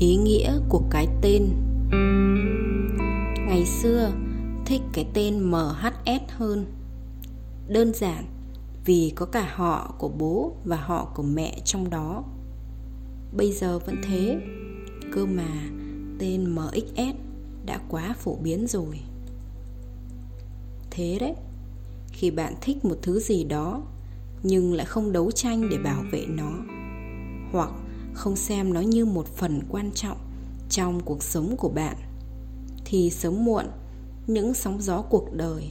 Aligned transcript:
ý 0.00 0.16
nghĩa 0.16 0.58
của 0.68 0.82
cái 0.90 1.08
tên. 1.22 1.48
Ngày 3.46 3.64
xưa, 3.66 4.12
thích 4.66 4.80
cái 4.92 5.06
tên 5.14 5.40
mhs 5.40 6.22
hơn. 6.28 6.66
Đơn 7.68 7.92
giản 7.94 8.24
vì 8.84 9.12
có 9.16 9.26
cả 9.26 9.52
họ 9.54 9.94
của 9.98 10.08
bố 10.08 10.56
và 10.64 10.76
họ 10.76 11.12
của 11.14 11.22
mẹ 11.22 11.60
trong 11.64 11.90
đó. 11.90 12.24
Bây 13.36 13.52
giờ 13.52 13.78
vẫn 13.78 13.96
thế, 14.04 14.40
cơ 15.12 15.26
mà 15.26 15.68
tên 16.18 16.54
mxs 16.54 17.16
đã 17.66 17.80
quá 17.88 18.14
phổ 18.18 18.36
biến 18.36 18.66
rồi. 18.66 19.00
Thế 20.90 21.18
đấy, 21.20 21.34
khi 22.08 22.30
bạn 22.30 22.54
thích 22.60 22.84
một 22.84 22.96
thứ 23.02 23.20
gì 23.20 23.44
đó 23.44 23.82
nhưng 24.42 24.72
lại 24.72 24.86
không 24.86 25.12
đấu 25.12 25.30
tranh 25.30 25.68
để 25.70 25.78
bảo 25.78 26.02
vệ 26.12 26.26
nó, 26.28 26.52
hoặc 27.52 27.70
không 28.16 28.36
xem 28.36 28.72
nó 28.72 28.80
như 28.80 29.04
một 29.04 29.26
phần 29.26 29.60
quan 29.68 29.90
trọng 29.94 30.18
trong 30.70 31.00
cuộc 31.00 31.22
sống 31.22 31.56
của 31.56 31.68
bạn, 31.68 31.96
thì 32.84 33.10
sớm 33.10 33.44
muộn, 33.44 33.64
những 34.26 34.54
sóng 34.54 34.80
gió 34.80 35.02
cuộc 35.02 35.32
đời 35.32 35.70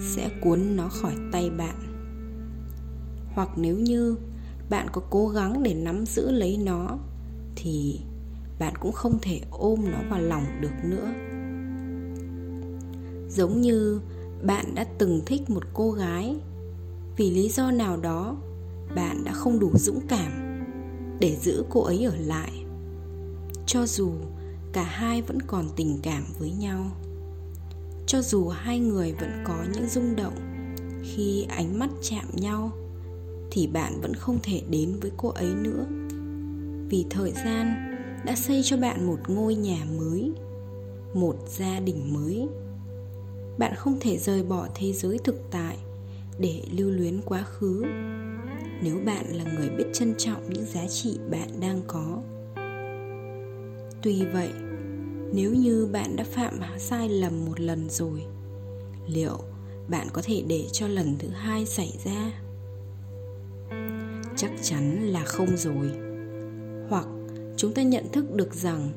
sẽ 0.00 0.30
cuốn 0.42 0.76
nó 0.76 0.88
khỏi 0.88 1.12
tay 1.32 1.50
bạn. 1.50 1.76
Hoặc 3.34 3.48
nếu 3.56 3.76
như 3.76 4.16
bạn 4.70 4.86
có 4.92 5.02
cố 5.10 5.28
gắng 5.28 5.62
để 5.62 5.74
nắm 5.74 6.06
giữ 6.06 6.30
lấy 6.30 6.56
nó, 6.56 6.98
thì 7.56 8.00
bạn 8.58 8.74
cũng 8.80 8.92
không 8.92 9.18
thể 9.22 9.40
ôm 9.50 9.80
nó 9.90 9.98
vào 10.10 10.20
lòng 10.20 10.44
được 10.60 10.84
nữa. 10.84 11.12
Giống 13.28 13.60
như 13.60 14.00
bạn 14.42 14.74
đã 14.74 14.84
từng 14.98 15.22
thích 15.26 15.50
một 15.50 15.62
cô 15.74 15.90
gái, 15.90 16.36
vì 17.16 17.30
lý 17.30 17.48
do 17.48 17.70
nào 17.70 17.96
đó, 17.96 18.36
bạn 18.96 19.24
đã 19.24 19.32
không 19.32 19.58
đủ 19.58 19.70
dũng 19.74 20.00
cảm 20.08 20.51
để 21.22 21.36
giữ 21.36 21.64
cô 21.70 21.82
ấy 21.82 22.04
ở 22.04 22.16
lại. 22.16 22.64
Cho 23.66 23.86
dù 23.86 24.12
cả 24.72 24.82
hai 24.82 25.22
vẫn 25.22 25.42
còn 25.42 25.68
tình 25.76 25.98
cảm 26.02 26.24
với 26.38 26.50
nhau, 26.50 26.90
cho 28.06 28.22
dù 28.22 28.48
hai 28.48 28.78
người 28.78 29.12
vẫn 29.12 29.30
có 29.44 29.64
những 29.72 29.88
rung 29.88 30.16
động, 30.16 30.34
khi 31.02 31.46
ánh 31.48 31.78
mắt 31.78 31.90
chạm 32.02 32.24
nhau 32.32 32.70
thì 33.50 33.66
bạn 33.66 34.00
vẫn 34.00 34.14
không 34.14 34.38
thể 34.42 34.62
đến 34.70 34.96
với 35.00 35.10
cô 35.16 35.28
ấy 35.28 35.54
nữa. 35.54 35.86
Vì 36.88 37.04
thời 37.10 37.32
gian 37.32 37.74
đã 38.24 38.34
xây 38.36 38.62
cho 38.64 38.76
bạn 38.76 39.06
một 39.06 39.18
ngôi 39.28 39.54
nhà 39.54 39.86
mới, 39.98 40.32
một 41.14 41.36
gia 41.48 41.80
đình 41.80 42.14
mới. 42.14 42.48
Bạn 43.58 43.74
không 43.76 43.96
thể 44.00 44.18
rời 44.18 44.42
bỏ 44.42 44.68
thế 44.74 44.92
giới 44.92 45.18
thực 45.24 45.40
tại 45.50 45.76
để 46.38 46.62
lưu 46.72 46.90
luyến 46.90 47.20
quá 47.24 47.42
khứ 47.42 47.84
nếu 48.82 48.96
bạn 49.06 49.26
là 49.32 49.44
người 49.44 49.68
biết 49.68 49.84
trân 49.92 50.14
trọng 50.18 50.50
những 50.50 50.64
giá 50.64 50.86
trị 50.88 51.18
bạn 51.30 51.48
đang 51.60 51.80
có. 51.86 52.22
Tuy 54.02 54.24
vậy, 54.32 54.50
nếu 55.32 55.54
như 55.54 55.88
bạn 55.92 56.16
đã 56.16 56.24
phạm 56.24 56.60
sai 56.78 57.08
lầm 57.08 57.44
một 57.44 57.60
lần 57.60 57.90
rồi, 57.90 58.22
liệu 59.06 59.38
bạn 59.88 60.06
có 60.12 60.22
thể 60.24 60.42
để 60.48 60.66
cho 60.72 60.88
lần 60.88 61.16
thứ 61.18 61.28
hai 61.28 61.66
xảy 61.66 61.98
ra? 62.04 62.32
Chắc 64.36 64.50
chắn 64.62 65.06
là 65.06 65.24
không 65.24 65.56
rồi. 65.56 65.90
Hoặc 66.88 67.06
chúng 67.56 67.74
ta 67.74 67.82
nhận 67.82 68.04
thức 68.12 68.34
được 68.34 68.54
rằng 68.54 68.88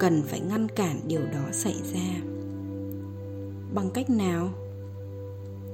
cần 0.00 0.22
phải 0.22 0.40
ngăn 0.40 0.68
cản 0.68 1.00
điều 1.06 1.20
đó 1.20 1.44
xảy 1.52 1.76
ra. 1.92 2.20
Bằng 3.74 3.90
cách 3.94 4.10
nào? 4.10 4.48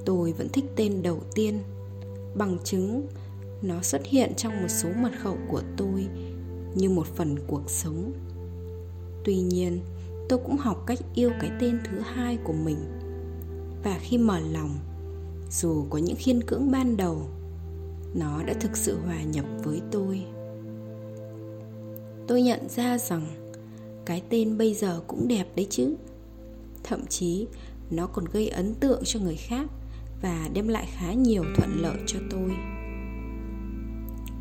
Tôi 0.05 0.31
vẫn 0.31 0.49
thích 0.49 0.65
tên 0.75 1.03
đầu 1.03 1.19
tiên, 1.35 1.59
bằng 2.35 2.57
chứng 2.63 3.07
nó 3.61 3.81
xuất 3.81 4.05
hiện 4.05 4.33
trong 4.37 4.61
một 4.61 4.67
số 4.67 4.89
mật 5.01 5.11
khẩu 5.23 5.37
của 5.47 5.61
tôi, 5.77 6.07
như 6.75 6.89
một 6.89 7.07
phần 7.07 7.35
cuộc 7.47 7.69
sống. 7.69 8.11
Tuy 9.23 9.37
nhiên, 9.37 9.79
tôi 10.29 10.39
cũng 10.39 10.57
học 10.57 10.83
cách 10.87 10.99
yêu 11.15 11.31
cái 11.41 11.51
tên 11.59 11.79
thứ 11.83 11.99
hai 11.99 12.37
của 12.43 12.53
mình. 12.53 12.77
Và 13.83 13.99
khi 14.01 14.17
mở 14.17 14.39
lòng, 14.39 14.77
dù 15.51 15.85
có 15.89 15.97
những 15.97 16.15
khiên 16.15 16.43
cưỡng 16.43 16.71
ban 16.71 16.97
đầu, 16.97 17.27
nó 18.13 18.43
đã 18.43 18.53
thực 18.53 18.77
sự 18.77 18.97
hòa 19.05 19.23
nhập 19.23 19.45
với 19.63 19.81
tôi. 19.91 20.23
Tôi 22.27 22.41
nhận 22.41 22.69
ra 22.69 22.97
rằng 22.97 23.27
cái 24.05 24.23
tên 24.29 24.57
bây 24.57 24.73
giờ 24.73 25.01
cũng 25.07 25.27
đẹp 25.27 25.45
đấy 25.55 25.67
chứ. 25.69 25.95
Thậm 26.83 27.05
chí, 27.09 27.47
nó 27.91 28.07
còn 28.07 28.25
gây 28.25 28.47
ấn 28.47 28.73
tượng 28.75 29.01
cho 29.05 29.19
người 29.19 29.35
khác 29.35 29.67
và 30.21 30.49
đem 30.53 30.67
lại 30.67 30.87
khá 30.91 31.13
nhiều 31.13 31.43
thuận 31.55 31.81
lợi 31.81 31.97
cho 32.07 32.19
tôi 32.29 32.51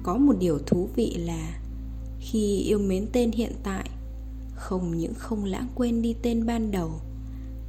có 0.02 0.16
một 0.16 0.32
điều 0.38 0.58
thú 0.58 0.88
vị 0.96 1.16
là 1.18 1.60
khi 2.20 2.58
yêu 2.58 2.78
mến 2.78 3.06
tên 3.12 3.32
hiện 3.32 3.52
tại, 3.62 3.90
không 4.54 4.96
những 4.96 5.14
không 5.14 5.44
lãng 5.44 5.68
quên 5.74 6.02
đi 6.02 6.16
tên 6.22 6.46
ban 6.46 6.70
đầu, 6.70 6.90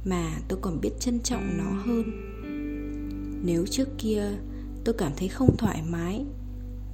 mà 0.04 0.38
tôi 0.48 0.58
còn 0.62 0.80
biết 0.80 0.90
trân 1.00 1.20
trọng 1.20 1.58
nó 1.58 1.70
hơn. 1.84 2.02
Nếu 3.44 3.66
trước 3.66 3.88
kia 3.98 4.22
tôi 4.84 4.94
cảm 4.98 5.12
thấy 5.16 5.28
không 5.28 5.56
thoải 5.56 5.82
mái, 5.90 6.24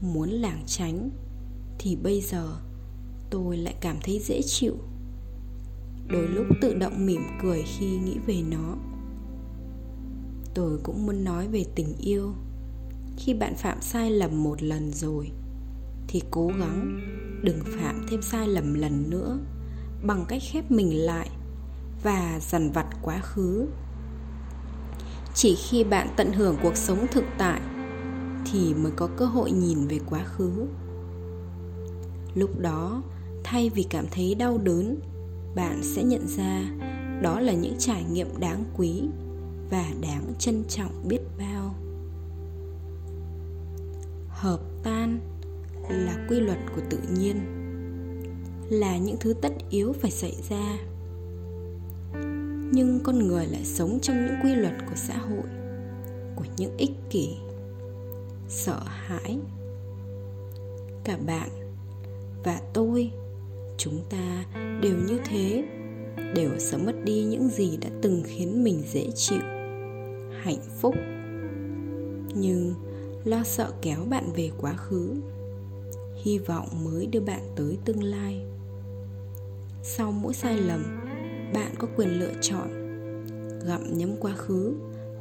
muốn 0.00 0.28
lảng 0.28 0.62
tránh, 0.66 1.10
thì 1.78 1.96
bây 1.96 2.20
giờ 2.20 2.56
tôi 3.30 3.56
lại 3.56 3.74
cảm 3.80 3.96
thấy 4.02 4.20
dễ 4.24 4.40
chịu. 4.46 4.74
Đôi 6.08 6.28
lúc 6.28 6.46
tự 6.60 6.74
động 6.74 7.06
mỉm 7.06 7.22
cười 7.42 7.62
khi 7.62 7.86
nghĩ 7.86 8.16
về 8.26 8.42
nó. 8.50 8.76
Tôi 10.54 10.78
cũng 10.82 11.06
muốn 11.06 11.24
nói 11.24 11.48
về 11.48 11.64
tình 11.74 11.94
yêu 11.98 12.34
khi 13.18 13.34
bạn 13.34 13.54
phạm 13.54 13.80
sai 13.80 14.10
lầm 14.10 14.42
một 14.42 14.62
lần 14.62 14.92
rồi, 14.92 15.30
thì 16.08 16.22
cố 16.30 16.46
gắng 16.46 17.00
đừng 17.42 17.60
phạm 17.64 18.06
thêm 18.10 18.22
sai 18.22 18.48
lầm 18.48 18.74
lần 18.74 19.10
nữa 19.10 19.38
bằng 20.02 20.24
cách 20.28 20.42
khép 20.52 20.70
mình 20.70 21.06
lại 21.06 21.30
và 22.02 22.38
dằn 22.42 22.70
vặt 22.72 22.86
quá 23.02 23.20
khứ. 23.20 23.66
Chỉ 25.34 25.54
khi 25.54 25.84
bạn 25.84 26.08
tận 26.16 26.32
hưởng 26.32 26.56
cuộc 26.62 26.76
sống 26.76 27.06
thực 27.12 27.24
tại 27.38 27.60
thì 28.52 28.74
mới 28.74 28.92
có 28.96 29.08
cơ 29.16 29.26
hội 29.26 29.50
nhìn 29.50 29.86
về 29.86 29.98
quá 30.10 30.24
khứ. 30.24 30.66
Lúc 32.34 32.58
đó, 32.58 33.02
thay 33.44 33.70
vì 33.70 33.82
cảm 33.82 34.06
thấy 34.10 34.34
đau 34.34 34.58
đớn, 34.58 35.00
bạn 35.54 35.80
sẽ 35.82 36.02
nhận 36.02 36.26
ra 36.26 36.62
đó 37.22 37.40
là 37.40 37.52
những 37.52 37.74
trải 37.78 38.04
nghiệm 38.12 38.40
đáng 38.40 38.64
quý 38.76 39.02
và 39.70 39.84
đáng 40.00 40.32
trân 40.38 40.64
trọng 40.68 41.08
biết 41.08 41.20
bao 41.38 41.74
hợp 44.38 44.60
tan 44.82 45.18
là 45.88 46.26
quy 46.28 46.40
luật 46.40 46.58
của 46.76 46.82
tự 46.90 46.98
nhiên, 47.18 47.36
là 48.70 48.98
những 48.98 49.16
thứ 49.20 49.34
tất 49.42 49.52
yếu 49.70 49.92
phải 49.92 50.10
xảy 50.10 50.36
ra. 50.50 50.78
Nhưng 52.72 53.00
con 53.04 53.18
người 53.18 53.46
lại 53.46 53.64
sống 53.64 53.98
trong 54.02 54.26
những 54.26 54.34
quy 54.42 54.54
luật 54.54 54.74
của 54.88 54.96
xã 54.96 55.16
hội, 55.18 55.48
của 56.36 56.44
những 56.56 56.76
ích 56.76 56.92
kỷ, 57.10 57.36
sợ 58.48 58.80
hãi. 58.84 59.38
Cả 61.04 61.18
bạn 61.26 61.48
và 62.44 62.60
tôi, 62.72 63.10
chúng 63.76 64.00
ta 64.10 64.44
đều 64.82 64.96
như 65.08 65.20
thế, 65.24 65.64
đều 66.34 66.50
sẽ 66.58 66.76
mất 66.76 67.04
đi 67.04 67.24
những 67.24 67.48
gì 67.48 67.76
đã 67.76 67.88
từng 68.02 68.22
khiến 68.26 68.64
mình 68.64 68.82
dễ 68.92 69.06
chịu, 69.14 69.42
hạnh 70.42 70.62
phúc. 70.80 70.94
Nhưng 72.34 72.74
lo 73.24 73.44
sợ 73.44 73.72
kéo 73.82 74.04
bạn 74.10 74.32
về 74.36 74.50
quá 74.60 74.76
khứ. 74.76 75.14
Hy 76.22 76.38
vọng 76.38 76.68
mới 76.84 77.06
đưa 77.06 77.20
bạn 77.20 77.40
tới 77.56 77.78
tương 77.84 78.02
lai. 78.02 78.42
Sau 79.82 80.12
mỗi 80.12 80.34
sai 80.34 80.56
lầm, 80.56 80.84
bạn 81.54 81.74
có 81.78 81.88
quyền 81.96 82.08
lựa 82.08 82.32
chọn 82.40 82.68
gặm 83.66 83.98
nhấm 83.98 84.16
quá 84.20 84.34
khứ 84.36 84.74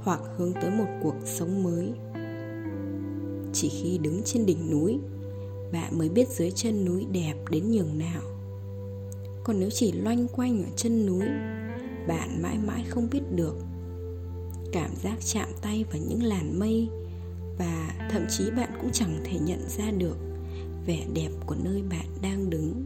hoặc 0.04 0.20
hướng 0.38 0.54
tới 0.54 0.72
một 0.72 0.88
cuộc 1.04 1.16
sống 1.26 1.64
mới. 1.64 1.92
Chỉ 3.54 3.70
khi 3.70 3.98
đứng 3.98 4.22
trên 4.26 4.46
đỉnh 4.46 4.72
núi, 4.72 5.00
bạn 5.72 5.98
mới 5.98 6.10
biết 6.10 6.28
dưới 6.30 6.52
chân 6.52 6.86
núi 6.86 7.06
đẹp 7.12 7.36
đến 7.52 7.72
nhường 7.72 7.98
nào. 7.98 8.22
Còn 9.44 9.60
nếu 9.60 9.70
chỉ 9.70 9.92
loanh 9.92 10.28
quanh 10.28 10.64
ở 10.64 10.70
chân 10.76 11.06
núi, 11.06 11.26
bạn 12.08 12.42
mãi 12.42 12.58
mãi 12.68 12.84
không 12.90 13.08
biết 13.12 13.22
được. 13.36 13.56
Cảm 14.72 14.92
giác 15.04 15.18
chạm 15.26 15.50
tay 15.62 15.86
vào 15.92 16.02
những 16.10 16.24
làn 16.24 16.60
mây 16.60 16.90
và 17.58 17.94
thậm 18.12 18.26
chí 18.30 18.52
bạn 18.52 18.70
cũng 18.82 18.90
chẳng 18.94 19.22
thể 19.24 19.40
nhận 19.40 19.70
ra 19.70 19.92
được 19.98 20.18
vẻ 20.86 21.06
đẹp 21.14 21.30
của 21.46 21.56
nơi 21.64 21.84
bạn 21.90 22.06
đang 22.22 22.50
đứng. 22.50 22.86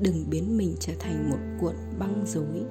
Đừng 0.00 0.30
biến 0.30 0.56
mình 0.56 0.76
trở 0.80 0.92
thành 0.98 1.30
một 1.30 1.38
cuộn 1.60 1.74
băng 1.98 2.24
rối. 2.26 2.64